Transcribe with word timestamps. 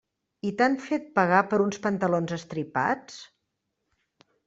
I 0.51 0.53
t'han 0.61 0.77
fet 0.85 1.05
pagar 1.19 1.43
per 1.53 1.61
uns 1.67 1.79
pantalons 1.85 2.35
estripats? 2.41 3.23